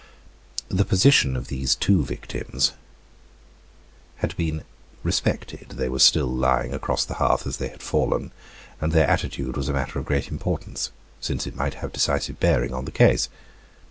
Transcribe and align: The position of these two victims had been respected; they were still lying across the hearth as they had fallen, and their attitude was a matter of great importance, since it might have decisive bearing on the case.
The 0.67 0.83
position 0.83 1.35
of 1.37 1.47
these 1.47 1.75
two 1.75 2.03
victims 2.03 2.71
had 4.15 4.35
been 4.35 4.63
respected; 5.03 5.75
they 5.75 5.89
were 5.89 5.99
still 5.99 6.25
lying 6.25 6.73
across 6.73 7.05
the 7.05 7.13
hearth 7.21 7.45
as 7.45 7.57
they 7.57 7.67
had 7.67 7.83
fallen, 7.83 8.31
and 8.81 8.93
their 8.93 9.07
attitude 9.07 9.55
was 9.55 9.69
a 9.69 9.73
matter 9.73 9.99
of 9.99 10.05
great 10.05 10.29
importance, 10.29 10.89
since 11.19 11.45
it 11.45 11.55
might 11.55 11.75
have 11.75 11.93
decisive 11.93 12.39
bearing 12.39 12.73
on 12.73 12.85
the 12.85 12.91
case. 12.91 13.29